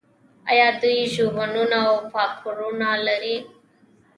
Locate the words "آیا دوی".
0.49-0.99